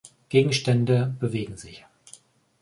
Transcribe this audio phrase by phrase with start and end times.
[0.29, 1.85] Gegenstände bewegen sich.